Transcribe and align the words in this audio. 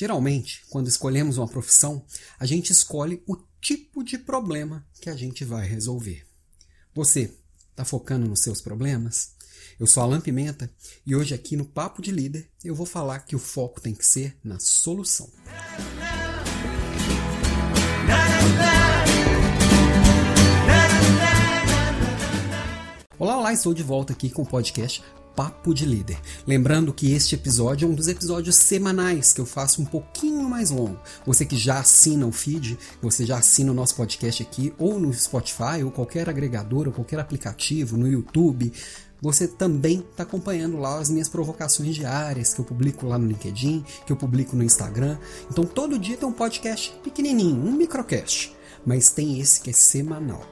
Geralmente, 0.00 0.62
quando 0.70 0.88
escolhemos 0.88 1.36
uma 1.36 1.46
profissão, 1.46 2.02
a 2.38 2.46
gente 2.46 2.72
escolhe 2.72 3.22
o 3.26 3.36
tipo 3.60 4.02
de 4.02 4.16
problema 4.16 4.82
que 4.98 5.10
a 5.10 5.14
gente 5.14 5.44
vai 5.44 5.68
resolver. 5.68 6.26
Você 6.94 7.36
está 7.70 7.84
focando 7.84 8.26
nos 8.26 8.40
seus 8.40 8.62
problemas? 8.62 9.32
Eu 9.78 9.86
sou 9.86 10.02
Alan 10.02 10.18
Pimenta 10.22 10.70
e 11.04 11.14
hoje 11.14 11.34
aqui 11.34 11.54
no 11.54 11.66
Papo 11.66 12.00
de 12.00 12.10
Líder 12.12 12.48
eu 12.64 12.74
vou 12.74 12.86
falar 12.86 13.18
que 13.26 13.36
o 13.36 13.38
foco 13.38 13.78
tem 13.78 13.94
que 13.94 14.06
ser 14.06 14.38
na 14.42 14.58
solução. 14.58 15.28
Olá, 23.18 23.36
olá, 23.36 23.52
estou 23.52 23.74
de 23.74 23.82
volta 23.82 24.14
aqui 24.14 24.30
com 24.30 24.40
o 24.40 24.46
podcast 24.46 25.04
Papo 25.34 25.72
de 25.72 25.86
Líder. 25.86 26.18
Lembrando 26.46 26.92
que 26.92 27.12
este 27.12 27.34
episódio 27.34 27.86
é 27.86 27.90
um 27.90 27.94
dos 27.94 28.08
episódios 28.08 28.56
semanais 28.56 29.32
que 29.32 29.40
eu 29.40 29.46
faço 29.46 29.80
um 29.82 29.84
pouquinho 29.84 30.48
mais 30.48 30.70
longo. 30.70 30.98
Você 31.26 31.44
que 31.44 31.56
já 31.56 31.80
assina 31.80 32.26
o 32.26 32.32
feed, 32.32 32.78
você 33.00 33.24
já 33.24 33.38
assina 33.38 33.72
o 33.72 33.74
nosso 33.74 33.94
podcast 33.94 34.42
aqui, 34.42 34.72
ou 34.78 34.98
no 34.98 35.12
Spotify, 35.12 35.82
ou 35.84 35.90
qualquer 35.90 36.28
agregador, 36.28 36.86
ou 36.86 36.92
qualquer 36.92 37.20
aplicativo, 37.20 37.96
no 37.96 38.08
YouTube, 38.08 38.72
você 39.20 39.46
também 39.46 40.00
está 40.00 40.22
acompanhando 40.22 40.78
lá 40.78 40.98
as 40.98 41.10
minhas 41.10 41.28
provocações 41.28 41.94
diárias 41.94 42.54
que 42.54 42.60
eu 42.60 42.64
publico 42.64 43.06
lá 43.06 43.18
no 43.18 43.26
LinkedIn, 43.26 43.84
que 44.06 44.12
eu 44.12 44.16
publico 44.16 44.56
no 44.56 44.64
Instagram. 44.64 45.18
Então 45.50 45.64
todo 45.64 45.98
dia 45.98 46.16
tem 46.16 46.28
um 46.28 46.32
podcast 46.32 46.92
pequenininho, 47.04 47.62
um 47.62 47.72
microcast, 47.72 48.54
mas 48.84 49.10
tem 49.10 49.38
esse 49.38 49.60
que 49.60 49.70
é 49.70 49.72
semanal. 49.74 50.42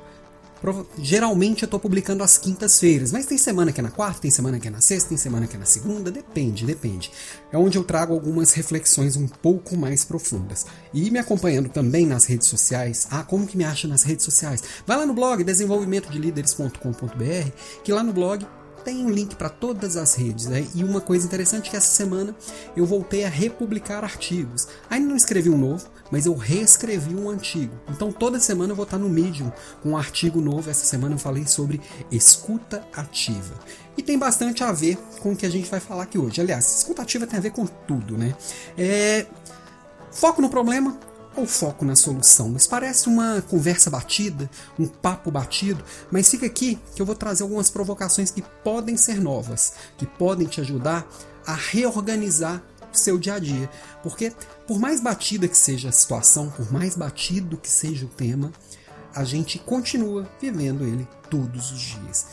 Geralmente 0.98 1.62
eu 1.62 1.66
estou 1.66 1.80
publicando 1.80 2.22
às 2.22 2.38
quintas-feiras, 2.38 3.12
mas 3.12 3.26
tem 3.26 3.38
semana 3.38 3.72
que 3.72 3.80
é 3.80 3.82
na 3.82 3.90
quarta, 3.90 4.22
tem 4.22 4.30
semana 4.30 4.58
que 4.58 4.68
é 4.68 4.70
na 4.70 4.80
sexta, 4.80 5.10
tem 5.10 5.18
semana 5.18 5.46
que 5.46 5.56
é 5.56 5.58
na 5.58 5.64
segunda, 5.64 6.10
depende, 6.10 6.64
depende. 6.64 7.10
É 7.52 7.58
onde 7.58 7.78
eu 7.78 7.84
trago 7.84 8.12
algumas 8.12 8.52
reflexões 8.52 9.16
um 9.16 9.26
pouco 9.26 9.76
mais 9.76 10.04
profundas. 10.04 10.66
E 10.92 11.10
me 11.10 11.18
acompanhando 11.18 11.68
também 11.68 12.06
nas 12.06 12.24
redes 12.24 12.48
sociais. 12.48 13.06
Ah, 13.10 13.22
como 13.22 13.46
que 13.46 13.56
me 13.56 13.65
acha 13.65 13.88
nas 13.88 14.02
redes 14.02 14.24
sociais? 14.24 14.62
Vai 14.87 14.96
lá 14.96 15.06
no 15.06 15.15
blog 15.15 15.45
desenvolvimentodelíderes.com.br, 15.45 17.50
que 17.84 17.93
lá 17.93 18.02
no 18.02 18.12
blog 18.12 18.46
tem 18.84 19.04
um 19.04 19.10
link 19.10 19.37
para 19.37 19.50
todas 19.50 19.96
as 19.96 20.15
redes. 20.15 20.46
Né? 20.46 20.66
E 20.74 20.82
uma 20.82 21.00
coisa 21.00 21.26
interessante 21.26 21.68
é 21.68 21.70
que 21.70 21.76
essa 21.76 21.95
semana 21.95 22.34
eu 22.76 22.87
voltei 22.87 23.24
a 23.24 23.28
republicar 23.28 24.02
artigos. 24.02 24.66
Ainda 24.88 25.09
não 25.09 25.16
escrevi 25.16 25.50
um 25.50 25.59
novo, 25.59 25.87
mas 26.10 26.26
eu 26.26 26.34
reescrevi 26.34 27.14
um 27.14 27.28
antigo. 27.28 27.74
Então 27.88 28.10
toda 28.12 28.40
semana 28.40 28.73
eu 28.73 28.76
vou 28.76 28.84
estar 28.84 28.98
no 28.98 29.09
Medium 29.09 29.52
com 29.82 29.90
um 29.90 29.96
artigo 29.96 30.40
novo. 30.40 30.70
Essa 30.70 30.84
semana 30.84 31.15
eu 31.15 31.18
falei 31.18 31.46
sobre 31.46 31.80
escuta 32.10 32.84
ativa. 32.92 33.54
E 33.96 34.02
tem 34.02 34.18
bastante 34.18 34.62
a 34.62 34.73
ver 34.73 34.96
com 35.20 35.32
o 35.32 35.37
que 35.37 35.46
a 35.46 35.50
gente 35.50 35.70
vai 35.70 35.80
falar 35.80 36.04
aqui 36.04 36.18
hoje. 36.18 36.40
Aliás, 36.40 36.78
escuta 36.78 37.02
ativa 37.02 37.26
tem 37.26 37.38
a 37.38 37.42
ver 37.42 37.50
com 37.50 37.66
tudo, 37.66 38.16
né? 38.16 38.34
É... 38.76 39.26
Foco 40.10 40.40
no 40.40 40.48
problema, 40.48 40.98
ou 41.37 41.46
foco 41.46 41.84
na 41.84 41.95
solução? 41.95 42.56
Isso 42.56 42.68
parece 42.68 43.09
uma 43.09 43.43
conversa 43.43 43.90
batida, 43.90 44.50
um 44.78 44.87
papo 44.87 45.30
batido, 45.30 45.84
mas 46.10 46.28
fica 46.28 46.46
aqui 46.46 46.78
que 46.95 47.00
eu 47.00 47.06
vou 47.06 47.15
trazer 47.15 47.43
algumas 47.43 47.70
provocações 47.70 48.30
que 48.30 48.43
podem 48.65 48.96
ser 48.96 49.20
novas, 49.20 49.74
que 49.96 50.06
podem 50.06 50.46
te 50.46 50.60
ajudar 50.60 51.06
a 51.46 51.54
reorganizar 51.54 52.62
seu 52.99 53.18
dia 53.18 53.35
a 53.35 53.38
dia. 53.38 53.71
Porque, 54.02 54.32
por 54.66 54.79
mais 54.79 55.01
batida 55.01 55.49
que 55.49 55.57
seja 55.57 55.88
a 55.88 55.93
situação, 55.93 56.51
por 56.51 56.71
mais 56.73 56.96
batido 56.96 57.57
que 57.57 57.71
seja 57.71 58.07
o 58.07 58.09
tema, 58.09 58.52
a 59.15 59.24
gente 59.24 59.59
continua 59.59 60.29
vivendo 60.40 60.85
ele 60.85 61.09
todos 61.30 61.73
os 61.73 61.80
dias. 61.80 62.27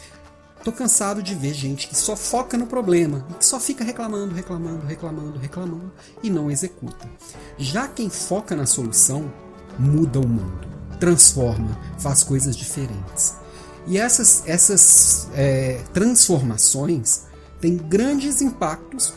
Tô 0.63 0.71
cansado 0.71 1.21
de 1.21 1.35
ver 1.35 1.53
gente 1.53 1.87
que 1.87 1.95
só 1.95 2.15
foca 2.15 2.57
no 2.57 2.65
problema 2.65 3.25
que 3.37 3.45
só 3.45 3.59
fica 3.59 3.83
reclamando, 3.83 4.33
reclamando, 4.33 4.85
reclamando, 4.85 5.37
reclamando 5.37 5.91
e 6.23 6.29
não 6.29 6.49
executa. 6.49 7.07
Já 7.55 7.87
quem 7.87 8.09
foca 8.09 8.55
na 8.55 8.65
solução 8.65 9.31
muda 9.77 10.19
o 10.19 10.27
mundo, 10.27 10.67
transforma, 10.99 11.79
faz 11.99 12.23
coisas 12.23 12.55
diferentes. 12.55 13.35
E 13.85 13.99
essas, 13.99 14.41
essas 14.47 15.29
é, 15.35 15.83
transformações 15.93 17.25
têm 17.61 17.77
grandes 17.77 18.41
impactos 18.41 19.13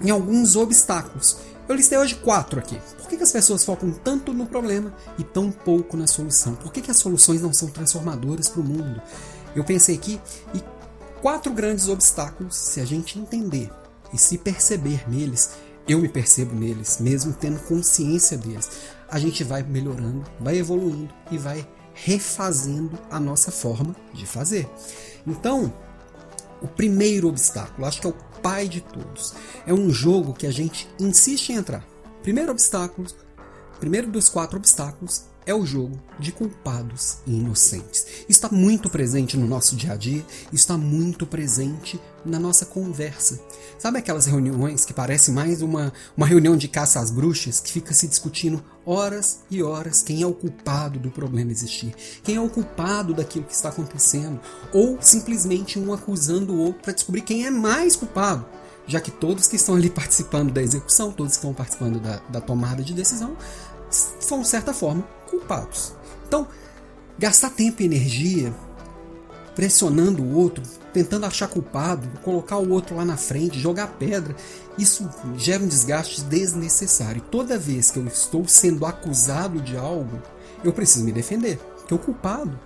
em 0.00 0.10
alguns 0.10 0.56
obstáculos. 0.56 1.38
Eu 1.68 1.74
listei 1.74 1.98
hoje 1.98 2.14
quatro 2.14 2.60
aqui. 2.60 2.78
Por 2.96 3.08
que, 3.08 3.16
que 3.16 3.22
as 3.22 3.32
pessoas 3.32 3.64
focam 3.64 3.90
tanto 3.90 4.32
no 4.32 4.46
problema 4.46 4.94
e 5.18 5.24
tão 5.24 5.50
pouco 5.50 5.96
na 5.96 6.06
solução? 6.06 6.54
Por 6.54 6.72
que, 6.72 6.80
que 6.80 6.90
as 6.90 6.96
soluções 6.98 7.42
não 7.42 7.52
são 7.52 7.68
transformadoras 7.68 8.48
para 8.48 8.60
o 8.60 8.64
mundo? 8.64 9.02
Eu 9.54 9.64
pensei 9.64 9.96
aqui 9.96 10.20
e 10.54 10.62
quatro 11.20 11.52
grandes 11.52 11.88
obstáculos, 11.88 12.54
se 12.54 12.80
a 12.80 12.84
gente 12.84 13.18
entender 13.18 13.70
e 14.12 14.18
se 14.18 14.38
perceber 14.38 15.08
neles, 15.08 15.50
eu 15.88 16.00
me 16.00 16.08
percebo 16.08 16.54
neles, 16.54 16.98
mesmo 17.00 17.32
tendo 17.32 17.58
consciência 17.60 18.36
deles, 18.36 18.70
a 19.08 19.18
gente 19.18 19.44
vai 19.44 19.62
melhorando, 19.62 20.24
vai 20.40 20.56
evoluindo 20.56 21.12
e 21.30 21.38
vai 21.38 21.66
refazendo 21.94 22.98
a 23.10 23.18
nossa 23.18 23.50
forma 23.50 23.96
de 24.12 24.26
fazer. 24.26 24.68
Então, 25.26 25.72
o 26.60 26.68
primeiro 26.68 27.28
obstáculo, 27.28 27.86
acho 27.86 28.00
que 28.00 28.06
é 28.06 28.10
o 28.10 28.35
pai 28.42 28.68
de 28.68 28.80
todos, 28.80 29.34
é 29.66 29.72
um 29.72 29.90
jogo 29.90 30.32
que 30.32 30.46
a 30.46 30.50
gente 30.50 30.88
insiste 30.98 31.50
em 31.50 31.56
entrar. 31.56 31.84
Primeiro 32.22 32.50
obstáculo, 32.50 33.06
primeiro 33.78 34.08
dos 34.08 34.28
quatro 34.28 34.56
obstáculos 34.56 35.24
é 35.46 35.54
o 35.54 35.64
jogo 35.64 35.96
de 36.18 36.32
culpados 36.32 37.18
e 37.24 37.32
inocentes. 37.32 38.04
Está 38.28 38.48
muito 38.50 38.90
presente 38.90 39.36
no 39.36 39.46
nosso 39.46 39.76
dia 39.76 39.92
a 39.92 39.96
dia, 39.96 40.26
está 40.52 40.76
muito 40.76 41.24
presente 41.24 42.00
na 42.24 42.40
nossa 42.40 42.66
conversa. 42.66 43.40
Sabe 43.78 43.98
aquelas 43.98 44.26
reuniões 44.26 44.84
que 44.84 44.92
parecem 44.92 45.32
mais 45.32 45.62
uma, 45.62 45.92
uma 46.16 46.26
reunião 46.26 46.56
de 46.56 46.66
caça 46.66 46.98
às 46.98 47.12
bruxas, 47.12 47.60
que 47.60 47.72
fica 47.72 47.94
se 47.94 48.08
discutindo 48.08 48.62
horas 48.84 49.40
e 49.48 49.62
horas 49.62 50.02
quem 50.02 50.20
é 50.20 50.26
o 50.26 50.34
culpado 50.34 50.98
do 50.98 51.10
problema 51.12 51.52
existir, 51.52 51.94
quem 52.24 52.34
é 52.34 52.40
o 52.40 52.50
culpado 52.50 53.14
daquilo 53.14 53.44
que 53.44 53.54
está 53.54 53.68
acontecendo, 53.68 54.40
ou 54.72 54.98
simplesmente 55.00 55.78
um 55.78 55.92
acusando 55.92 56.54
o 56.54 56.58
outro 56.58 56.82
para 56.82 56.92
descobrir 56.92 57.20
quem 57.20 57.46
é 57.46 57.50
mais 57.50 57.94
culpado 57.94 58.44
já 58.88 59.00
que 59.00 59.10
todos 59.10 59.48
que 59.48 59.56
estão 59.56 59.74
ali 59.74 59.90
participando 59.90 60.52
da 60.52 60.62
execução, 60.62 61.10
todos 61.10 61.32
que 61.32 61.38
estão 61.38 61.52
participando 61.52 61.98
da, 61.98 62.20
da 62.28 62.40
tomada 62.40 62.84
de 62.84 62.94
decisão, 62.94 63.36
são, 63.90 64.42
de 64.42 64.48
certa 64.48 64.72
forma, 64.72 65.04
culpados. 65.28 65.92
Então, 66.26 66.48
gastar 67.18 67.50
tempo 67.50 67.82
e 67.82 67.86
energia 67.86 68.52
pressionando 69.56 70.22
o 70.22 70.34
outro, 70.34 70.62
tentando 70.92 71.24
achar 71.24 71.48
culpado, 71.48 72.06
colocar 72.20 72.58
o 72.58 72.70
outro 72.70 72.94
lá 72.94 73.06
na 73.06 73.16
frente, 73.16 73.58
jogar 73.58 73.86
pedra, 73.98 74.36
isso 74.78 75.08
gera 75.34 75.64
um 75.64 75.66
desgaste 75.66 76.22
desnecessário. 76.24 77.22
Toda 77.22 77.58
vez 77.58 77.90
que 77.90 77.98
eu 77.98 78.06
estou 78.06 78.46
sendo 78.46 78.84
acusado 78.84 79.60
de 79.62 79.74
algo, 79.74 80.20
eu 80.62 80.74
preciso 80.74 81.06
me 81.06 81.10
defender. 81.10 81.58
Porque 81.78 81.94
o 81.94 81.98
culpado, 81.98 82.58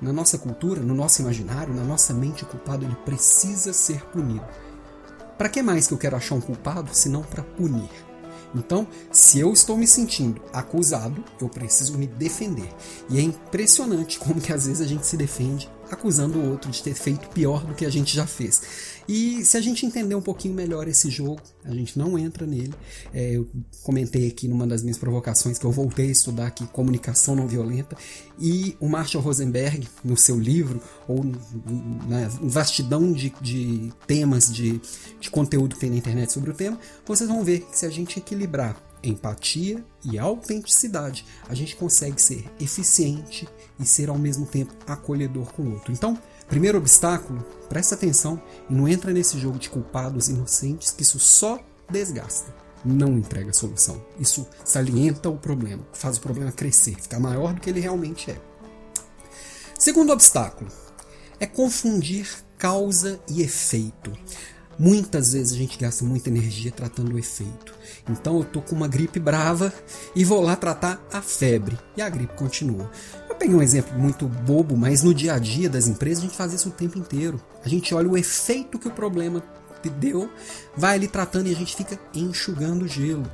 na 0.00 0.12
nossa 0.12 0.36
cultura, 0.36 0.80
no 0.80 0.94
nosso 0.94 1.22
imaginário, 1.22 1.72
na 1.72 1.84
nossa 1.84 2.12
mente, 2.12 2.42
o 2.42 2.46
culpado 2.46 2.84
ele 2.84 2.96
precisa 3.04 3.72
ser 3.72 4.04
punido. 4.06 4.44
Para 5.38 5.48
que 5.48 5.62
mais 5.62 5.86
que 5.86 5.94
eu 5.94 5.98
quero 5.98 6.16
achar 6.16 6.34
um 6.34 6.40
culpado 6.40 6.92
se 6.92 7.08
não 7.08 7.22
para 7.22 7.44
punir? 7.44 7.90
Então, 8.54 8.86
se 9.10 9.40
eu 9.40 9.52
estou 9.52 9.76
me 9.76 9.86
sentindo 9.86 10.40
acusado, 10.52 11.24
eu 11.40 11.48
preciso 11.48 11.96
me 11.96 12.06
defender. 12.06 12.68
E 13.08 13.18
é 13.18 13.22
impressionante 13.22 14.18
como 14.18 14.40
que 14.40 14.52
às 14.52 14.66
vezes 14.66 14.80
a 14.80 14.86
gente 14.86 15.06
se 15.06 15.16
defende 15.16 15.70
acusando 15.92 16.38
o 16.38 16.50
outro 16.50 16.70
de 16.70 16.82
ter 16.82 16.94
feito 16.94 17.28
pior 17.28 17.64
do 17.64 17.74
que 17.74 17.84
a 17.84 17.90
gente 17.90 18.14
já 18.14 18.26
fez. 18.26 18.62
E 19.06 19.44
se 19.44 19.56
a 19.56 19.60
gente 19.60 19.84
entender 19.84 20.14
um 20.14 20.22
pouquinho 20.22 20.54
melhor 20.54 20.88
esse 20.88 21.10
jogo, 21.10 21.40
a 21.64 21.74
gente 21.74 21.98
não 21.98 22.18
entra 22.18 22.46
nele. 22.46 22.72
É, 23.12 23.32
eu 23.36 23.48
comentei 23.82 24.28
aqui 24.28 24.48
numa 24.48 24.66
das 24.66 24.82
minhas 24.82 24.96
provocações 24.96 25.58
que 25.58 25.64
eu 25.64 25.72
voltei 25.72 26.08
a 26.08 26.12
estudar 26.12 26.46
aqui 26.46 26.66
comunicação 26.66 27.36
não 27.36 27.46
violenta 27.46 27.96
e 28.38 28.76
o 28.80 28.88
Marshall 28.88 29.22
Rosenberg, 29.22 29.86
no 30.02 30.16
seu 30.16 30.38
livro, 30.38 30.80
ou 31.06 31.22
na 31.24 32.28
vastidão 32.40 33.12
de, 33.12 33.32
de 33.40 33.92
temas, 34.06 34.52
de, 34.52 34.80
de 35.20 35.30
conteúdo 35.30 35.74
que 35.74 35.80
tem 35.80 35.90
na 35.90 35.96
internet 35.96 36.32
sobre 36.32 36.50
o 36.50 36.54
tema, 36.54 36.78
vocês 37.04 37.28
vão 37.28 37.44
ver 37.44 37.60
que 37.60 37.78
se 37.78 37.84
a 37.84 37.90
gente 37.90 38.18
equilibrar 38.18 38.76
empatia 39.02 39.84
e 40.04 40.18
autenticidade, 40.18 41.24
a 41.48 41.54
gente 41.54 41.76
consegue 41.76 42.20
ser 42.20 42.50
eficiente 42.60 43.48
e 43.78 43.84
ser 43.84 44.08
ao 44.08 44.18
mesmo 44.18 44.46
tempo 44.46 44.74
acolhedor 44.86 45.52
com 45.52 45.62
o 45.62 45.72
outro. 45.74 45.92
Então, 45.92 46.18
primeiro 46.48 46.78
obstáculo, 46.78 47.44
presta 47.68 47.94
atenção 47.94 48.40
e 48.68 48.74
não 48.74 48.88
entra 48.88 49.12
nesse 49.12 49.38
jogo 49.38 49.58
de 49.58 49.70
culpados 49.70 50.28
inocentes, 50.28 50.90
que 50.90 51.02
isso 51.02 51.18
só 51.18 51.58
desgasta, 51.90 52.54
não 52.84 53.18
entrega 53.18 53.52
solução. 53.52 54.04
Isso 54.18 54.46
salienta 54.64 55.28
o 55.28 55.38
problema, 55.38 55.86
faz 55.92 56.16
o 56.16 56.20
problema 56.20 56.52
crescer, 56.52 56.96
ficar 57.00 57.20
maior 57.20 57.54
do 57.54 57.60
que 57.60 57.70
ele 57.70 57.80
realmente 57.80 58.30
é. 58.30 58.40
Segundo 59.78 60.12
obstáculo 60.12 60.70
é 61.40 61.46
confundir 61.46 62.28
causa 62.56 63.20
e 63.28 63.42
efeito. 63.42 64.12
Muitas 64.78 65.32
vezes 65.32 65.52
a 65.52 65.56
gente 65.56 65.78
gasta 65.78 66.04
muita 66.04 66.28
energia 66.28 66.72
tratando 66.72 67.14
o 67.14 67.18
efeito. 67.18 67.74
Então 68.08 68.38
eu 68.38 68.44
tô 68.44 68.60
com 68.60 68.74
uma 68.74 68.88
gripe 68.88 69.20
brava 69.20 69.72
e 70.14 70.24
vou 70.24 70.40
lá 70.42 70.56
tratar 70.56 71.00
a 71.12 71.20
febre 71.20 71.78
e 71.96 72.02
a 72.02 72.08
gripe 72.08 72.34
continua. 72.34 72.90
Eu 73.28 73.34
peguei 73.34 73.54
um 73.54 73.62
exemplo 73.62 73.98
muito 73.98 74.26
bobo, 74.26 74.76
mas 74.76 75.02
no 75.02 75.14
dia 75.14 75.34
a 75.34 75.38
dia 75.38 75.68
das 75.68 75.86
empresas 75.86 76.24
a 76.24 76.26
gente 76.26 76.36
faz 76.36 76.52
isso 76.52 76.68
o 76.68 76.72
tempo 76.72 76.98
inteiro. 76.98 77.40
A 77.64 77.68
gente 77.68 77.94
olha 77.94 78.08
o 78.08 78.16
efeito 78.16 78.78
que 78.78 78.88
o 78.88 78.92
problema 78.92 79.42
deu, 79.90 80.30
vai 80.76 80.94
ali 80.94 81.08
tratando 81.08 81.48
e 81.48 81.52
a 81.52 81.56
gente 81.56 81.74
fica 81.74 81.98
enxugando 82.14 82.86
gelo. 82.86 83.28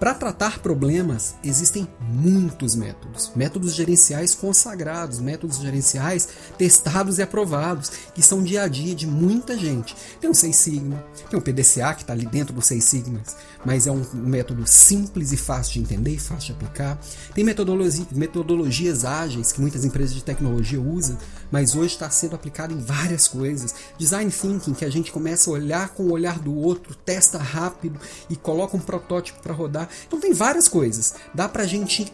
Para 0.00 0.14
tratar 0.14 0.60
problemas, 0.60 1.34
existem 1.44 1.86
muitos 2.00 2.74
métodos. 2.74 3.32
Métodos 3.36 3.74
gerenciais 3.74 4.34
consagrados, 4.34 5.20
métodos 5.20 5.58
gerenciais 5.58 6.26
testados 6.56 7.18
e 7.18 7.22
aprovados, 7.22 7.92
que 8.14 8.22
são 8.22 8.42
dia 8.42 8.62
a 8.62 8.68
dia 8.68 8.94
de 8.94 9.06
muita 9.06 9.58
gente. 9.58 9.94
Tem 10.18 10.30
o 10.30 10.34
Seis 10.34 10.56
Sigma, 10.56 11.04
tem 11.28 11.38
o 11.38 11.42
PDCA, 11.42 11.92
que 11.92 12.00
está 12.00 12.14
ali 12.14 12.24
dentro 12.24 12.54
do 12.54 12.62
Seis 12.62 12.84
Sigmas, 12.84 13.36
mas 13.62 13.86
é 13.86 13.92
um 13.92 14.02
método 14.14 14.66
simples 14.66 15.32
e 15.32 15.36
fácil 15.36 15.74
de 15.74 15.80
entender 15.80 16.14
e 16.14 16.18
fácil 16.18 16.46
de 16.46 16.52
aplicar. 16.52 16.98
Tem 17.34 17.44
metodologia, 17.44 18.06
metodologias 18.12 19.04
ágeis, 19.04 19.52
que 19.52 19.60
muitas 19.60 19.84
empresas 19.84 20.14
de 20.14 20.24
tecnologia 20.24 20.80
usam, 20.80 21.18
mas 21.50 21.74
hoje 21.74 21.92
está 21.92 22.08
sendo 22.08 22.34
aplicado 22.34 22.72
em 22.72 22.78
várias 22.78 23.28
coisas. 23.28 23.74
Design 23.98 24.30
Thinking, 24.30 24.72
que 24.72 24.86
a 24.86 24.90
gente 24.90 25.12
começa 25.12 25.50
a 25.50 25.52
olhar 25.52 25.90
com 25.90 26.04
o 26.04 26.12
olhar 26.12 26.38
do 26.38 26.54
outro, 26.54 26.94
testa 26.94 27.36
rápido 27.36 28.00
e 28.30 28.36
coloca 28.36 28.78
um 28.78 28.80
protótipo 28.80 29.42
para 29.42 29.52
rodar. 29.52 29.89
Então 30.06 30.20
tem 30.20 30.32
várias 30.32 30.68
coisas. 30.68 31.14
Dá 31.34 31.48
pra 31.48 31.64
gente 31.64 32.12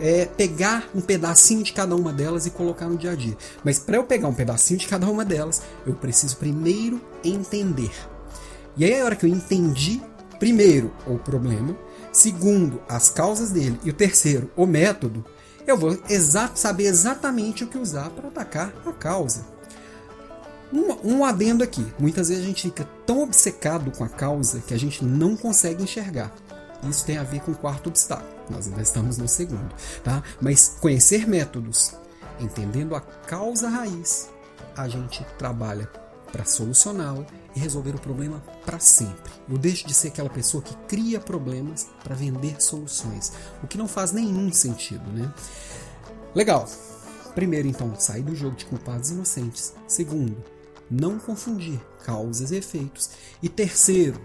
é, 0.00 0.26
pegar 0.26 0.88
um 0.94 1.00
pedacinho 1.00 1.62
de 1.62 1.72
cada 1.72 1.94
uma 1.94 2.12
delas 2.12 2.46
e 2.46 2.50
colocar 2.50 2.88
no 2.88 2.96
dia 2.96 3.12
a 3.12 3.14
dia. 3.14 3.36
Mas 3.64 3.78
para 3.78 3.96
eu 3.96 4.04
pegar 4.04 4.28
um 4.28 4.34
pedacinho 4.34 4.78
de 4.78 4.86
cada 4.86 5.06
uma 5.08 5.24
delas, 5.24 5.62
eu 5.86 5.94
preciso 5.94 6.36
primeiro 6.36 7.00
entender. 7.24 7.90
E 8.76 8.84
aí, 8.84 9.00
a 9.00 9.04
hora 9.04 9.16
que 9.16 9.26
eu 9.26 9.30
entendi, 9.30 10.00
primeiro, 10.38 10.92
o 11.06 11.18
problema, 11.18 11.76
segundo, 12.12 12.80
as 12.88 13.10
causas 13.10 13.50
dele, 13.50 13.78
e 13.82 13.90
o 13.90 13.94
terceiro, 13.94 14.50
o 14.56 14.66
método, 14.66 15.24
eu 15.66 15.76
vou 15.76 15.98
exato, 16.08 16.58
saber 16.58 16.84
exatamente 16.84 17.64
o 17.64 17.66
que 17.66 17.76
usar 17.76 18.08
para 18.10 18.28
atacar 18.28 18.72
a 18.86 18.92
causa. 18.92 19.44
Um, 20.72 21.16
um 21.16 21.24
adendo 21.24 21.64
aqui: 21.64 21.86
muitas 21.98 22.28
vezes 22.28 22.44
a 22.44 22.46
gente 22.46 22.62
fica 22.62 22.88
tão 23.06 23.22
obcecado 23.22 23.90
com 23.90 24.04
a 24.04 24.08
causa 24.08 24.62
que 24.66 24.72
a 24.72 24.78
gente 24.78 25.04
não 25.04 25.36
consegue 25.36 25.82
enxergar. 25.82 26.32
Isso 26.82 27.04
tem 27.04 27.18
a 27.18 27.24
ver 27.24 27.40
com 27.40 27.52
o 27.52 27.56
quarto 27.56 27.88
obstáculo. 27.88 28.30
Nós 28.50 28.66
ainda 28.66 28.82
estamos 28.82 29.18
no 29.18 29.28
segundo, 29.28 29.74
tá? 30.04 30.22
Mas 30.40 30.76
conhecer 30.80 31.26
métodos, 31.26 31.94
entendendo 32.38 32.94
a 32.94 33.00
causa 33.00 33.68
raiz, 33.68 34.30
a 34.76 34.88
gente 34.88 35.24
trabalha 35.36 35.90
para 36.30 36.44
solucioná-la 36.44 37.26
e 37.56 37.60
resolver 37.60 37.94
o 37.94 38.00
problema 38.00 38.42
para 38.64 38.78
sempre. 38.78 39.32
Eu 39.48 39.58
deixo 39.58 39.86
de 39.86 39.94
ser 39.94 40.08
aquela 40.08 40.30
pessoa 40.30 40.62
que 40.62 40.76
cria 40.86 41.18
problemas 41.18 41.88
para 42.04 42.14
vender 42.14 42.60
soluções, 42.62 43.32
o 43.62 43.66
que 43.66 43.78
não 43.78 43.88
faz 43.88 44.12
nenhum 44.12 44.52
sentido, 44.52 45.10
né? 45.10 45.32
Legal. 46.34 46.68
Primeiro, 47.34 47.68
então, 47.68 47.94
sair 47.98 48.22
do 48.22 48.34
jogo 48.34 48.56
de 48.56 48.66
culpados 48.66 49.10
inocentes. 49.10 49.72
Segundo, 49.86 50.36
não 50.90 51.18
confundir 51.18 51.80
causas 52.04 52.50
e 52.50 52.56
efeitos. 52.56 53.10
E 53.42 53.48
terceiro, 53.48 54.20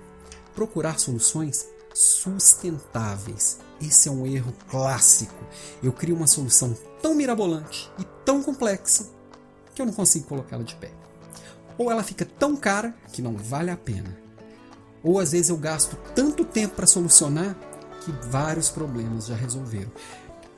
procurar 0.55 0.99
soluções 0.99 1.67
sustentáveis. 1.93 3.59
Esse 3.81 4.09
é 4.09 4.11
um 4.11 4.25
erro 4.25 4.53
clássico. 4.69 5.35
Eu 5.81 5.91
crio 5.91 6.15
uma 6.15 6.27
solução 6.27 6.75
tão 7.01 7.13
mirabolante 7.15 7.91
e 7.99 8.03
tão 8.25 8.41
complexa 8.41 9.07
que 9.75 9.81
eu 9.81 9.85
não 9.85 9.93
consigo 9.93 10.27
colocá-la 10.27 10.63
de 10.63 10.75
pé. 10.75 10.91
Ou 11.77 11.91
ela 11.91 12.03
fica 12.03 12.25
tão 12.25 12.55
cara 12.55 12.95
que 13.11 13.21
não 13.21 13.35
vale 13.35 13.71
a 13.71 13.77
pena. 13.77 14.15
Ou 15.03 15.19
às 15.19 15.31
vezes 15.31 15.49
eu 15.49 15.57
gasto 15.57 15.97
tanto 16.15 16.45
tempo 16.45 16.75
para 16.75 16.87
solucionar 16.87 17.55
que 18.01 18.11
vários 18.29 18.69
problemas 18.69 19.25
já 19.25 19.35
resolveram. 19.35 19.91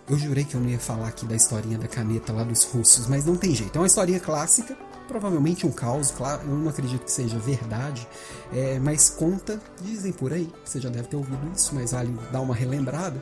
Eu 0.07 0.19
jurei 0.19 0.43
que 0.43 0.55
eu 0.55 0.61
não 0.61 0.69
ia 0.69 0.79
falar 0.79 1.07
aqui 1.07 1.25
da 1.25 1.35
historinha 1.35 1.79
da 1.79 1.87
caneta 1.87 2.31
lá 2.31 2.43
dos 2.43 2.63
russos, 2.63 3.07
mas 3.07 3.25
não 3.25 3.35
tem 3.35 3.55
jeito. 3.55 3.75
É 3.75 3.79
uma 3.79 3.87
historinha 3.87 4.19
clássica 4.19 4.77
provavelmente 5.07 5.65
um 5.65 5.71
caos, 5.71 6.11
claro, 6.11 6.41
eu 6.43 6.55
não 6.55 6.69
acredito 6.69 7.03
que 7.03 7.11
seja 7.11 7.37
verdade, 7.37 8.07
é, 8.53 8.79
mas 8.79 9.09
conta, 9.09 9.59
dizem 9.81 10.11
por 10.11 10.33
aí, 10.33 10.51
você 10.63 10.79
já 10.79 10.89
deve 10.89 11.07
ter 11.07 11.15
ouvido 11.15 11.51
isso, 11.55 11.73
mas 11.73 11.91
vale 11.91 12.17
dar 12.31 12.41
uma 12.41 12.55
relembrada, 12.55 13.21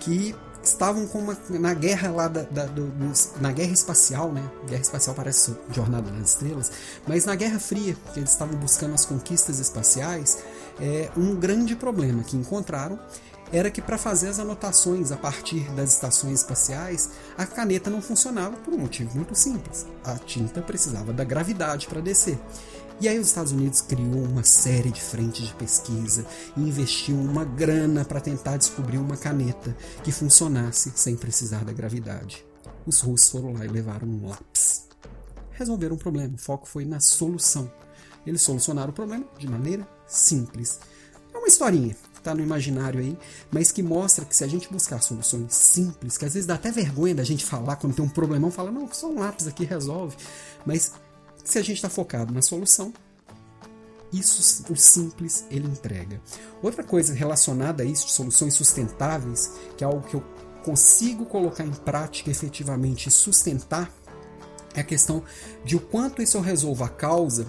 que 0.00 0.34
estavam 0.62 1.06
uma, 1.14 1.36
na 1.50 1.74
guerra 1.74 2.10
lá 2.10 2.28
da, 2.28 2.42
da 2.42 2.66
do, 2.66 2.92
na 3.40 3.52
guerra 3.52 3.72
espacial, 3.72 4.32
né? 4.32 4.42
Guerra 4.66 4.82
espacial 4.82 5.14
parece 5.14 5.54
Jornada 5.70 6.10
nas 6.10 6.30
Estrelas, 6.30 6.72
mas 7.06 7.24
na 7.24 7.34
Guerra 7.34 7.58
Fria, 7.58 7.96
que 8.12 8.20
eles 8.20 8.30
estavam 8.30 8.56
buscando 8.56 8.94
as 8.94 9.04
conquistas 9.04 9.58
espaciais, 9.58 10.38
é, 10.80 11.10
um 11.16 11.36
grande 11.36 11.76
problema 11.76 12.22
que 12.22 12.36
encontraram 12.36 12.98
era 13.54 13.70
que 13.70 13.80
para 13.80 13.96
fazer 13.96 14.26
as 14.26 14.40
anotações 14.40 15.12
a 15.12 15.16
partir 15.16 15.70
das 15.74 15.92
estações 15.92 16.40
espaciais, 16.40 17.10
a 17.38 17.46
caneta 17.46 17.88
não 17.88 18.02
funcionava 18.02 18.56
por 18.56 18.74
um 18.74 18.78
motivo 18.78 19.14
muito 19.14 19.36
simples. 19.36 19.86
A 20.02 20.16
tinta 20.18 20.60
precisava 20.60 21.12
da 21.12 21.22
gravidade 21.22 21.86
para 21.86 22.00
descer. 22.00 22.36
E 23.00 23.06
aí 23.06 23.16
os 23.16 23.28
Estados 23.28 23.52
Unidos 23.52 23.80
criou 23.80 24.24
uma 24.24 24.42
série 24.42 24.90
de 24.90 25.00
frentes 25.00 25.46
de 25.46 25.54
pesquisa 25.54 26.26
e 26.56 26.62
investiu 26.62 27.14
uma 27.14 27.44
grana 27.44 28.04
para 28.04 28.20
tentar 28.20 28.56
descobrir 28.56 28.98
uma 28.98 29.16
caneta 29.16 29.76
que 30.02 30.10
funcionasse 30.10 30.90
sem 30.96 31.14
precisar 31.14 31.64
da 31.64 31.72
gravidade. 31.72 32.44
Os 32.84 33.00
russos 33.00 33.30
foram 33.30 33.52
lá 33.52 33.64
e 33.64 33.68
levaram 33.68 34.08
um 34.08 34.28
lápis. 34.28 34.88
Resolveram 35.52 35.94
o 35.94 35.98
problema, 35.98 36.34
o 36.34 36.38
foco 36.38 36.66
foi 36.66 36.84
na 36.84 36.98
solução. 36.98 37.72
Eles 38.26 38.42
solucionaram 38.42 38.90
o 38.90 38.94
problema 38.94 39.24
de 39.38 39.48
maneira 39.48 39.86
simples. 40.08 40.80
É 41.32 41.38
uma 41.38 41.46
historinha 41.46 41.96
está 42.24 42.34
no 42.34 42.42
imaginário 42.42 43.00
aí, 43.00 43.16
mas 43.50 43.70
que 43.70 43.82
mostra 43.82 44.24
que 44.24 44.34
se 44.34 44.42
a 44.42 44.46
gente 44.46 44.72
buscar 44.72 45.00
soluções 45.02 45.54
simples, 45.54 46.16
que 46.16 46.24
às 46.24 46.32
vezes 46.32 46.46
dá 46.46 46.54
até 46.54 46.70
vergonha 46.72 47.14
da 47.14 47.22
gente 47.22 47.44
falar 47.44 47.76
quando 47.76 47.94
tem 47.94 48.04
um 48.04 48.08
problemão, 48.08 48.50
fala, 48.50 48.70
não, 48.70 48.90
só 48.90 49.08
um 49.08 49.20
lápis 49.20 49.46
aqui 49.46 49.64
resolve. 49.64 50.16
Mas 50.64 50.92
se 51.44 51.58
a 51.58 51.62
gente 51.62 51.76
está 51.76 51.90
focado 51.90 52.32
na 52.32 52.40
solução, 52.40 52.92
isso 54.12 54.72
o 54.72 54.76
simples 54.76 55.44
ele 55.50 55.66
entrega. 55.66 56.20
Outra 56.62 56.82
coisa 56.82 57.12
relacionada 57.12 57.82
a 57.82 57.86
isso, 57.86 58.06
de 58.06 58.12
soluções 58.12 58.54
sustentáveis, 58.54 59.52
que 59.76 59.84
é 59.84 59.86
algo 59.86 60.06
que 60.06 60.14
eu 60.14 60.24
consigo 60.64 61.26
colocar 61.26 61.64
em 61.64 61.72
prática 61.72 62.30
efetivamente 62.30 63.08
e 63.08 63.12
sustentar, 63.12 63.92
é 64.74 64.80
a 64.80 64.84
questão 64.84 65.22
de 65.64 65.76
o 65.76 65.80
quanto 65.80 66.22
isso 66.22 66.36
eu 66.36 66.40
resolvo 66.40 66.84
a 66.84 66.88
causa 66.88 67.46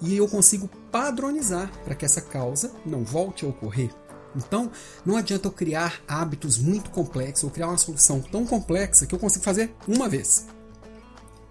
e 0.00 0.16
eu 0.16 0.28
consigo 0.28 0.68
padronizar 0.90 1.70
para 1.84 1.94
que 1.94 2.04
essa 2.04 2.20
causa 2.20 2.72
não 2.84 3.04
volte 3.04 3.44
a 3.44 3.48
ocorrer. 3.48 3.90
Então, 4.36 4.70
não 5.04 5.16
adianta 5.16 5.48
eu 5.48 5.52
criar 5.52 6.00
hábitos 6.06 6.58
muito 6.58 6.90
complexos 6.90 7.44
ou 7.44 7.50
criar 7.50 7.68
uma 7.68 7.78
solução 7.78 8.20
tão 8.20 8.44
complexa 8.46 9.06
que 9.06 9.14
eu 9.14 9.18
consigo 9.18 9.44
fazer 9.44 9.74
uma 9.88 10.08
vez. 10.08 10.46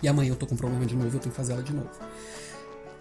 E 0.01 0.07
amanhã 0.07 0.29
eu 0.29 0.33
estou 0.33 0.47
com 0.47 0.55
um 0.55 0.57
problema 0.57 0.85
de 0.85 0.95
novo, 0.95 1.07
eu 1.07 1.19
tenho 1.19 1.31
que 1.31 1.37
fazer 1.37 1.53
ela 1.53 1.63
de 1.63 1.73
novo. 1.73 1.89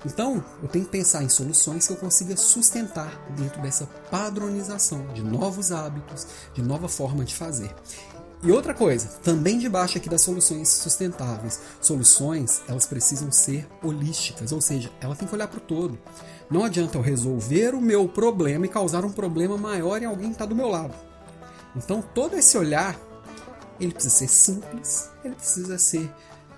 Então, 0.06 0.44
eu 0.62 0.68
tenho 0.68 0.84
que 0.84 0.90
pensar 0.90 1.22
em 1.22 1.28
soluções 1.28 1.86
que 1.86 1.92
eu 1.92 1.96
consiga 1.96 2.36
sustentar 2.36 3.10
dentro 3.30 3.60
dessa 3.62 3.86
padronização 4.10 5.06
de 5.14 5.22
novos 5.22 5.72
hábitos, 5.72 6.26
de 6.52 6.62
nova 6.62 6.88
forma 6.88 7.24
de 7.24 7.34
fazer. 7.34 7.74
E 8.44 8.52
outra 8.52 8.74
coisa, 8.74 9.08
também 9.22 9.58
debaixo 9.58 9.96
aqui 9.96 10.06
das 10.06 10.20
soluções 10.20 10.68
sustentáveis, 10.68 11.60
soluções 11.80 12.60
elas 12.68 12.86
precisam 12.86 13.32
ser 13.32 13.66
holísticas, 13.82 14.52
ou 14.52 14.60
seja, 14.60 14.92
ela 15.00 15.16
tem 15.16 15.26
que 15.26 15.34
olhar 15.34 15.48
para 15.48 15.56
o 15.56 15.62
todo. 15.62 15.98
Não 16.50 16.62
adianta 16.62 16.98
eu 16.98 17.02
resolver 17.02 17.74
o 17.74 17.80
meu 17.80 18.06
problema 18.06 18.66
e 18.66 18.68
causar 18.68 19.02
um 19.02 19.10
problema 19.10 19.56
maior 19.56 20.02
em 20.02 20.04
alguém 20.04 20.26
que 20.26 20.34
está 20.34 20.44
do 20.44 20.54
meu 20.54 20.68
lado. 20.68 20.94
Então 21.74 22.02
todo 22.02 22.36
esse 22.36 22.58
olhar 22.58 23.00
ele 23.80 23.92
precisa 23.94 24.14
ser 24.14 24.28
simples, 24.28 25.10
ele 25.24 25.34
precisa 25.34 25.78
ser 25.78 26.12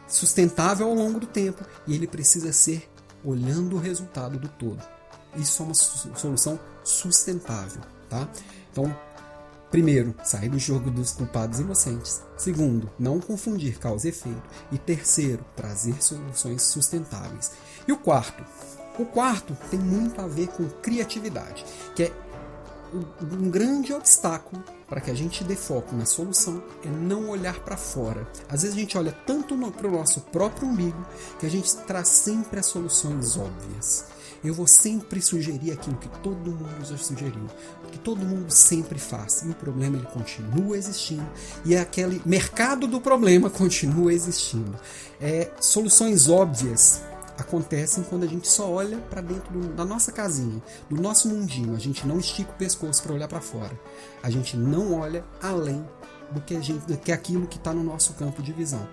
sustentável 0.09 0.89
ao 0.89 0.95
longo 0.95 1.21
do 1.21 1.27
tempo 1.27 1.65
e 1.87 1.95
ele 1.95 2.09
precisa 2.09 2.53
ser 2.53 2.91
olhando 3.25 3.77
o 3.77 3.79
resultado 3.79 4.41
do 4.41 4.49
todo. 4.49 4.83
Isso 5.37 5.63
é 5.63 5.67
uma 5.67 5.75
solução 5.75 6.59
sustentável, 6.83 7.81
tá? 8.09 8.29
Então 8.73 8.93
Primeiro, 9.71 10.15
sair 10.23 10.49
do 10.49 10.59
jogo 10.59 10.91
dos 10.91 11.13
culpados 11.13 11.61
inocentes. 11.61 12.23
Segundo, 12.37 12.91
não 12.99 13.21
confundir 13.21 13.79
causa 13.79 14.07
e 14.07 14.11
efeito. 14.11 14.43
E 14.71 14.79
terceiro, 14.79 15.45
trazer 15.55 16.03
soluções 16.03 16.63
sustentáveis. 16.63 17.53
E 17.87 17.93
o 17.93 17.99
quarto? 17.99 18.45
O 18.99 19.05
quarto 19.05 19.57
tem 19.71 19.79
muito 19.79 20.21
a 20.21 20.27
ver 20.27 20.49
com 20.49 20.69
criatividade, 20.81 21.65
que 21.95 22.05
é 22.05 22.13
um 23.31 23.51
grande 23.51 23.93
obstáculo 23.93 24.63
para 24.89 25.01
que 25.01 25.11
a 25.11 25.15
gente 25.15 25.43
dê 25.43 25.57
foco 25.57 25.95
na 25.95 26.07
solução 26.07 26.63
é 26.85 26.89
não 26.89 27.29
olhar 27.29 27.59
para 27.61 27.77
fora. 27.77 28.27
Às 28.49 28.63
vezes 28.63 28.77
a 28.77 28.81
gente 28.81 28.97
olha 28.97 29.13
tanto 29.13 29.57
para 29.73 29.89
o 29.89 29.91
nosso 29.91 30.21
próprio 30.21 30.69
umbigo 30.69 31.07
que 31.39 31.47
a 31.47 31.51
gente 31.51 31.77
traz 31.79 32.09
sempre 32.09 32.61
as 32.61 32.67
soluções 32.67 33.37
óbvias. 33.37 34.07
Eu 34.47 34.55
vou 34.55 34.67
sempre 34.67 35.21
sugerir 35.21 35.73
aquilo 35.73 35.97
que 35.97 36.09
todo 36.21 36.51
mundo 36.51 36.85
já 36.85 36.97
sugeriu, 36.97 37.47
que 37.91 37.99
todo 37.99 38.25
mundo 38.25 38.51
sempre 38.51 38.99
faz. 38.99 39.43
E 39.43 39.49
o 39.49 39.55
problema 39.55 39.97
ele 39.97 40.07
continua 40.07 40.77
existindo 40.77 41.27
e 41.65 41.75
é 41.75 41.81
aquele 41.81 42.23
mercado 42.25 42.87
do 42.87 43.01
problema 43.01 43.51
continua 43.51 44.13
existindo. 44.13 44.79
É, 45.21 45.51
soluções 45.61 46.29
óbvias 46.29 47.03
acontecem 47.37 48.05
quando 48.05 48.23
a 48.23 48.27
gente 48.27 48.47
só 48.49 48.71
olha 48.71 48.99
para 48.99 49.21
dentro 49.21 49.53
do, 49.53 49.75
da 49.75 49.85
nossa 49.85 50.13
casinha, 50.13 50.63
do 50.89 51.01
nosso 51.01 51.29
mundinho. 51.29 51.75
A 51.75 51.81
gente 51.81 52.07
não 52.07 52.19
estica 52.19 52.51
o 52.53 52.55
pescoço 52.55 53.03
para 53.03 53.13
olhar 53.13 53.29
para 53.29 53.41
fora. 53.41 53.79
A 54.23 54.31
gente 54.31 54.57
não 54.57 55.01
olha 55.01 55.25
além 55.43 55.85
do 56.31 56.41
que, 56.41 56.57
a 56.57 56.61
gente, 56.61 56.87
do 56.87 56.97
que 56.97 57.11
aquilo 57.11 57.47
que 57.49 57.57
está 57.57 57.73
no 57.73 57.83
nosso 57.83 58.15
campo 58.15 58.43
de 58.43 58.53
visão. 58.53 58.87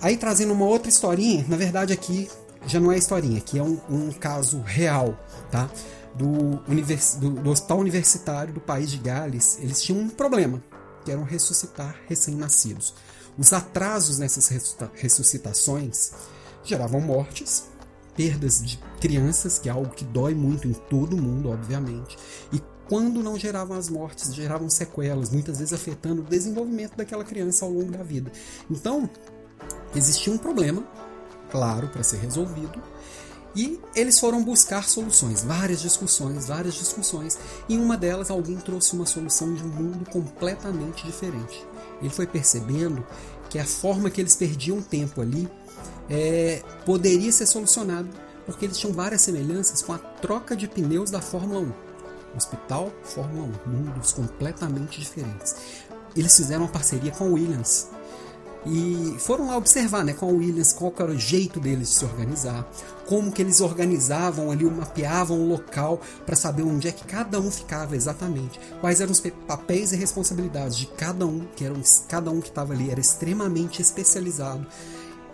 Aí 0.00 0.16
trazendo 0.16 0.52
uma 0.52 0.66
outra 0.66 0.88
historinha, 0.88 1.44
na 1.48 1.56
verdade 1.56 1.92
aqui 1.92 2.28
já 2.66 2.80
não 2.80 2.92
é 2.92 2.98
historinha, 2.98 3.38
aqui 3.38 3.58
é 3.58 3.62
um, 3.62 3.80
um 3.88 4.12
caso 4.12 4.60
real, 4.60 5.18
tá? 5.50 5.70
Do, 6.14 6.62
univers, 6.68 7.16
do, 7.16 7.30
do 7.30 7.50
Hospital 7.50 7.78
Universitário 7.78 8.54
do 8.54 8.60
País 8.60 8.90
de 8.90 8.98
Gales, 8.98 9.58
eles 9.60 9.82
tinham 9.82 10.00
um 10.00 10.08
problema, 10.08 10.62
que 11.04 11.10
era 11.10 11.22
ressuscitar 11.24 11.96
recém-nascidos. 12.06 12.94
Os 13.36 13.52
atrasos 13.52 14.18
nessas 14.18 14.48
ressuscitações 14.94 16.12
geravam 16.62 17.00
mortes, 17.00 17.64
perdas 18.16 18.62
de 18.62 18.78
crianças, 19.00 19.58
que 19.58 19.68
é 19.68 19.72
algo 19.72 19.90
que 19.90 20.04
dói 20.04 20.34
muito 20.34 20.68
em 20.68 20.72
todo 20.72 21.16
mundo, 21.16 21.50
obviamente, 21.50 22.16
e 22.52 22.62
quando 22.88 23.22
não 23.22 23.38
geravam 23.38 23.76
as 23.76 23.88
mortes, 23.88 24.34
geravam 24.34 24.68
sequelas, 24.68 25.30
muitas 25.30 25.58
vezes 25.58 25.72
afetando 25.72 26.22
o 26.22 26.24
desenvolvimento 26.24 26.96
daquela 26.96 27.24
criança 27.24 27.64
ao 27.64 27.72
longo 27.72 27.90
da 27.90 28.02
vida. 28.02 28.30
Então, 28.70 29.08
existia 29.94 30.32
um 30.32 30.38
problema, 30.38 30.86
claro, 31.50 31.88
para 31.88 32.02
ser 32.02 32.18
resolvido, 32.18 32.82
e 33.56 33.80
eles 33.94 34.18
foram 34.18 34.42
buscar 34.42 34.88
soluções, 34.88 35.44
várias 35.44 35.80
discussões, 35.80 36.48
várias 36.48 36.74
discussões. 36.74 37.38
Em 37.68 37.78
uma 37.78 37.96
delas, 37.96 38.28
alguém 38.28 38.56
trouxe 38.56 38.94
uma 38.94 39.06
solução 39.06 39.54
de 39.54 39.62
um 39.62 39.68
mundo 39.68 40.10
completamente 40.10 41.04
diferente. 41.06 41.64
Ele 42.00 42.10
foi 42.10 42.26
percebendo 42.26 43.06
que 43.48 43.58
a 43.58 43.64
forma 43.64 44.10
que 44.10 44.20
eles 44.20 44.34
perdiam 44.34 44.82
tempo 44.82 45.20
ali 45.20 45.48
é, 46.10 46.62
poderia 46.84 47.30
ser 47.30 47.46
solucionado 47.46 48.08
porque 48.44 48.64
eles 48.64 48.76
tinham 48.76 48.92
várias 48.92 49.22
semelhanças 49.22 49.80
com 49.80 49.92
a 49.92 49.98
troca 49.98 50.56
de 50.56 50.68
pneus 50.68 51.10
da 51.10 51.20
Fórmula 51.20 51.60
1. 51.60 51.72
Hospital, 52.36 52.92
Fórmula 53.02 53.48
1, 53.66 53.70
mundos 53.70 54.12
completamente 54.12 55.00
diferentes. 55.00 55.54
Eles 56.16 56.36
fizeram 56.36 56.62
uma 56.64 56.70
parceria 56.70 57.12
com 57.12 57.24
a 57.24 57.28
Williams 57.28 57.88
e 58.66 59.16
foram 59.18 59.48
lá 59.48 59.56
observar 59.56 60.04
né, 60.04 60.14
com 60.14 60.26
a 60.26 60.32
Williams 60.32 60.72
qual 60.72 60.92
era 60.98 61.10
o 61.10 61.18
jeito 61.18 61.60
deles 61.60 61.88
de 61.88 61.94
se 61.96 62.04
organizar, 62.04 62.66
como 63.06 63.30
que 63.30 63.42
eles 63.42 63.60
organizavam 63.60 64.50
ali, 64.50 64.64
mapeavam 64.64 65.38
o 65.38 65.48
local 65.48 66.00
para 66.24 66.34
saber 66.34 66.62
onde 66.62 66.88
é 66.88 66.92
que 66.92 67.04
cada 67.04 67.38
um 67.38 67.50
ficava 67.50 67.94
exatamente, 67.94 68.58
quais 68.80 69.00
eram 69.00 69.12
os 69.12 69.20
papéis 69.46 69.92
e 69.92 69.96
responsabilidades 69.96 70.78
de 70.78 70.86
cada 70.86 71.26
um, 71.26 71.46
que 71.54 71.64
eram 71.64 71.80
cada 72.08 72.30
um 72.30 72.40
que 72.40 72.48
estava 72.48 72.72
ali 72.72 72.90
era 72.90 73.00
extremamente 73.00 73.82
especializado. 73.82 74.66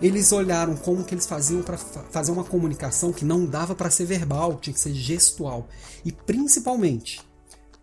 Eles 0.03 0.33
olharam 0.33 0.75
como 0.77 1.05
que 1.05 1.15
eles 1.15 1.27
faziam 1.27 1.63
para 1.63 1.77
fazer 1.77 2.33
uma 2.33 2.43
comunicação 2.43 3.13
que 3.13 3.25
não 3.25 3.45
dava 3.45 3.75
para 3.75 3.91
ser 3.91 4.07
verbal, 4.07 4.57
tinha 4.57 4.73
que 4.73 4.81
ser 4.81 4.95
gestual. 4.95 5.69
E 6.03 6.11
principalmente, 6.11 7.21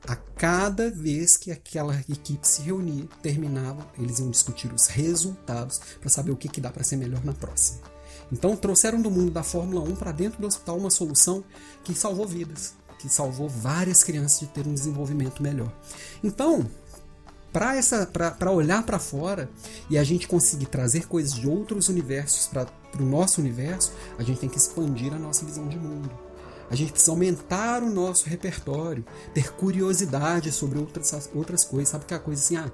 a 0.06 0.16
cada 0.16 0.92
vez 0.92 1.36
que 1.36 1.52
aquela 1.52 1.96
equipe 2.10 2.48
se 2.48 2.62
reunia, 2.62 3.08
terminava, 3.22 3.90
eles 3.98 4.20
iam 4.20 4.30
discutir 4.30 4.72
os 4.72 4.88
resultados 4.88 5.80
para 6.00 6.10
saber 6.10 6.32
o 6.32 6.36
que, 6.36 6.48
que 6.48 6.62
dá 6.62 6.70
para 6.70 6.84
ser 6.84 6.98
melhor 6.98 7.24
na 7.24 7.34
próxima. 7.34 7.80
Então 8.32 8.56
trouxeram 8.56 9.02
do 9.02 9.10
mundo 9.10 9.32
da 9.32 9.44
Fórmula 9.44 9.82
1 9.82 9.96
para 9.96 10.12
dentro 10.12 10.42
do 10.42 10.48
hospital 10.48 10.78
uma 10.78 10.90
solução 10.90 11.44
que 11.84 11.94
salvou 11.94 12.28
vidas, 12.28 12.74
que 13.00 13.10
salvou 13.10 13.48
várias 13.48 14.04
crianças 14.04 14.40
de 14.40 14.48
ter 14.48 14.68
um 14.68 14.74
desenvolvimento 14.74 15.42
melhor. 15.42 15.72
Então, 16.24 16.70
para 17.52 17.76
essa 17.76 18.06
para 18.06 18.52
olhar 18.52 18.84
para 18.84 19.00
fora 19.00 19.50
e 19.90 19.98
a 19.98 20.04
gente 20.04 20.28
conseguir 20.28 20.68
trazer 20.68 21.08
coisas 21.08 21.34
de 21.34 21.48
outros 21.48 21.90
universos 21.90 22.48
para 22.48 22.68
o 23.00 23.04
nosso 23.06 23.42
universo, 23.42 23.94
a 24.18 24.24
gente 24.24 24.40
tem 24.40 24.50
que 24.50 24.58
expandir 24.58 25.14
a 25.14 25.20
nossa 25.20 25.46
visão 25.46 25.68
de 25.68 25.78
mundo. 25.78 26.27
A 26.70 26.76
gente 26.76 26.92
precisa 26.92 27.12
aumentar 27.12 27.82
o 27.82 27.90
nosso 27.90 28.28
repertório, 28.28 29.06
ter 29.34 29.54
curiosidade 29.54 30.52
sobre 30.52 30.80
outras, 30.80 31.30
outras 31.34 31.64
coisas. 31.64 31.90
Sabe 31.90 32.06
que 32.06 32.14
é 32.14 32.18
a 32.18 32.20
coisa 32.20 32.42
assim, 32.42 32.58
ah, 32.58 32.70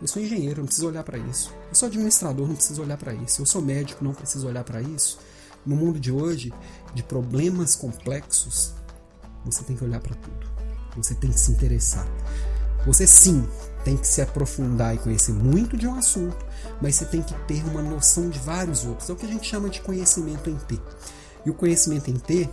eu 0.00 0.06
sou 0.06 0.22
engenheiro, 0.22 0.60
não 0.60 0.66
preciso 0.66 0.88
olhar 0.88 1.02
para 1.02 1.18
isso. 1.18 1.52
Eu 1.68 1.74
sou 1.74 1.86
administrador, 1.86 2.46
não 2.46 2.54
preciso 2.54 2.82
olhar 2.82 2.96
para 2.96 3.14
isso. 3.14 3.42
Eu 3.42 3.46
sou 3.46 3.62
médico, 3.62 4.04
não 4.04 4.12
preciso 4.12 4.46
olhar 4.46 4.62
para 4.62 4.80
isso. 4.80 5.18
No 5.64 5.74
mundo 5.74 5.98
de 5.98 6.12
hoje, 6.12 6.52
de 6.94 7.02
problemas 7.02 7.74
complexos, 7.74 8.74
você 9.44 9.64
tem 9.64 9.76
que 9.76 9.84
olhar 9.84 10.00
para 10.00 10.14
tudo. 10.14 10.46
Você 10.96 11.14
tem 11.14 11.30
que 11.30 11.40
se 11.40 11.50
interessar. 11.50 12.06
Você 12.86 13.06
sim 13.06 13.48
tem 13.84 13.96
que 13.96 14.06
se 14.06 14.20
aprofundar 14.20 14.94
e 14.94 14.98
conhecer 14.98 15.32
muito 15.32 15.76
de 15.76 15.86
um 15.86 15.94
assunto, 15.94 16.44
mas 16.80 16.96
você 16.96 17.04
tem 17.04 17.22
que 17.22 17.34
ter 17.44 17.64
uma 17.64 17.82
noção 17.82 18.28
de 18.28 18.38
vários 18.38 18.84
outros. 18.84 19.08
É 19.08 19.12
o 19.12 19.16
que 19.16 19.26
a 19.26 19.28
gente 19.28 19.48
chama 19.48 19.68
de 19.68 19.80
conhecimento 19.80 20.50
em 20.50 20.56
T. 20.56 20.78
E 21.44 21.50
o 21.50 21.54
conhecimento 21.54 22.10
em 22.10 22.18
T 22.18 22.48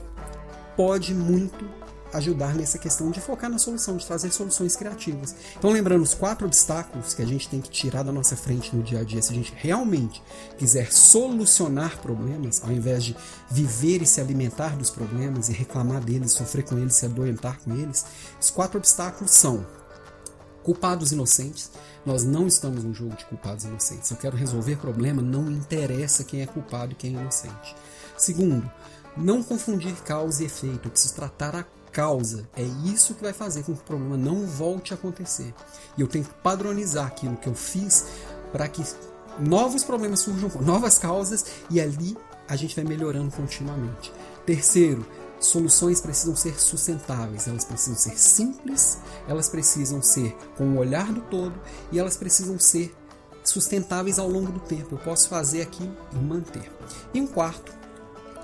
pode 0.75 1.13
muito 1.13 1.69
ajudar 2.13 2.53
nessa 2.55 2.77
questão 2.77 3.09
de 3.09 3.21
focar 3.21 3.49
na 3.49 3.57
solução, 3.57 3.95
de 3.95 4.05
trazer 4.05 4.31
soluções 4.31 4.75
criativas. 4.75 5.33
Então, 5.57 5.69
lembrando 5.69 6.01
os 6.01 6.13
quatro 6.13 6.45
obstáculos 6.45 7.13
que 7.13 7.21
a 7.21 7.25
gente 7.25 7.47
tem 7.47 7.61
que 7.61 7.69
tirar 7.69 8.03
da 8.03 8.11
nossa 8.11 8.35
frente 8.35 8.75
no 8.75 8.83
dia 8.83 8.99
a 8.99 9.03
dia, 9.03 9.21
se 9.21 9.31
a 9.31 9.35
gente 9.35 9.53
realmente 9.55 10.21
quiser 10.57 10.91
solucionar 10.91 11.99
problemas, 11.99 12.61
ao 12.63 12.71
invés 12.71 13.05
de 13.05 13.15
viver 13.49 14.01
e 14.01 14.05
se 14.05 14.19
alimentar 14.19 14.75
dos 14.75 14.89
problemas 14.89 15.47
e 15.47 15.53
reclamar 15.53 16.01
deles, 16.01 16.33
sofrer 16.33 16.63
com 16.63 16.77
eles, 16.77 16.95
se 16.95 17.05
adoentar 17.05 17.59
com 17.61 17.73
eles, 17.73 18.05
os 18.39 18.49
quatro 18.49 18.77
obstáculos 18.77 19.31
são 19.31 19.65
Culpados 20.63 21.11
inocentes, 21.11 21.71
nós 22.05 22.23
não 22.23 22.45
estamos 22.45 22.83
num 22.83 22.93
jogo 22.93 23.15
de 23.15 23.25
culpados 23.25 23.63
inocentes. 23.63 24.11
Eu 24.11 24.17
quero 24.17 24.37
resolver 24.37 24.75
problema, 24.77 25.19
não 25.21 25.49
interessa 25.49 26.23
quem 26.23 26.41
é 26.41 26.45
culpado 26.45 26.91
e 26.91 26.95
quem 26.95 27.17
é 27.17 27.19
inocente. 27.19 27.75
Segundo, 28.15 28.71
não 29.15 29.43
confundir 29.43 29.95
causa 30.03 30.43
e 30.43 30.45
efeito. 30.45 30.87
Eu 30.87 30.91
preciso 30.91 31.15
tratar 31.15 31.55
a 31.55 31.65
causa. 31.91 32.47
É 32.55 32.63
isso 32.63 33.13
que 33.13 33.23
vai 33.23 33.33
fazer 33.33 33.63
com 33.63 33.73
que 33.73 33.81
o 33.81 33.83
problema 33.83 34.17
não 34.17 34.45
volte 34.45 34.93
a 34.93 34.95
acontecer. 34.95 35.53
E 35.97 36.01
eu 36.01 36.07
tenho 36.07 36.25
que 36.25 36.33
padronizar 36.35 37.07
aquilo 37.07 37.37
que 37.37 37.47
eu 37.47 37.55
fiz 37.55 38.05
para 38.51 38.67
que 38.67 38.83
novos 39.39 39.83
problemas 39.83 40.21
surjam 40.21 40.49
novas 40.61 40.97
causas 40.97 41.45
e 41.69 41.79
ali 41.79 42.17
a 42.47 42.55
gente 42.55 42.75
vai 42.75 42.83
melhorando 42.83 43.31
continuamente. 43.31 44.11
Terceiro, 44.45 45.05
Soluções 45.41 45.99
precisam 45.99 46.35
ser 46.35 46.61
sustentáveis, 46.61 47.47
elas 47.47 47.65
precisam 47.65 47.95
ser 47.95 48.15
simples, 48.15 48.99
elas 49.27 49.49
precisam 49.49 49.99
ser 49.99 50.37
com 50.55 50.65
o 50.65 50.77
olhar 50.77 51.11
do 51.11 51.21
todo 51.21 51.59
e 51.91 51.97
elas 51.97 52.15
precisam 52.15 52.59
ser 52.59 52.95
sustentáveis 53.43 54.19
ao 54.19 54.29
longo 54.29 54.51
do 54.51 54.59
tempo. 54.59 54.93
Eu 54.93 54.99
posso 54.99 55.27
fazer 55.27 55.63
aqui 55.63 55.89
e 56.13 56.15
manter. 56.17 56.71
E 57.11 57.19
um 57.19 57.25
quarto, 57.25 57.73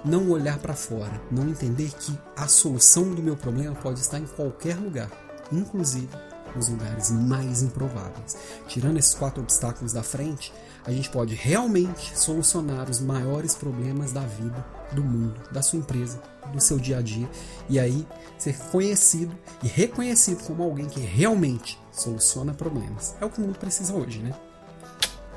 não 0.04 0.30
olhar 0.30 0.58
para 0.60 0.74
fora, 0.74 1.22
não 1.32 1.48
entender 1.50 1.92
que 1.92 2.18
a 2.36 2.48
solução 2.48 3.14
do 3.14 3.22
meu 3.22 3.36
problema 3.36 3.76
pode 3.76 4.00
estar 4.00 4.20
em 4.20 4.26
qualquer 4.26 4.76
lugar, 4.76 5.10
inclusive 5.52 6.10
nos 6.56 6.70
lugares 6.70 7.12
mais 7.12 7.62
improváveis. 7.62 8.36
Tirando 8.68 8.98
esses 8.98 9.14
quatro 9.14 9.42
obstáculos 9.42 9.94
da 9.94 10.04
frente, 10.04 10.54
a 10.86 10.92
gente 10.92 11.10
pode 11.10 11.36
realmente 11.36 12.18
solucionar 12.18 12.90
os 12.90 13.00
maiores 13.00 13.54
problemas 13.54 14.12
da 14.12 14.22
vida, 14.22 14.66
do 14.92 15.04
mundo, 15.04 15.42
da 15.52 15.62
sua 15.62 15.80
empresa, 15.80 16.22
do 16.54 16.62
seu 16.62 16.80
dia 16.80 16.98
a 16.98 17.02
dia 17.02 17.30
e 17.70 17.80
aí 17.80 18.08
ser 18.38 18.58
conhecido 18.72 19.38
e 19.62 19.68
reconhecido 19.68 20.44
como 20.46 20.64
alguém 20.64 20.88
que 20.88 21.02
realmente 21.02 21.80
soluciona 21.92 22.54
problemas. 22.54 23.16
É 23.20 23.26
o 23.26 23.30
que 23.30 23.40
o 23.40 23.42
mundo 23.42 23.60
precisa 23.60 23.94
hoje, 23.94 24.20
né? 24.20 24.34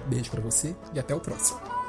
Beijo 0.07 0.31
para 0.31 0.41
você 0.41 0.75
e 0.95 1.01
até 1.01 1.15
o 1.15 1.21
próximo. 1.21 1.80